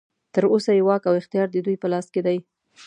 [0.33, 2.37] تر اوسه یې واک او اختیار ددوی په لاس کې دی.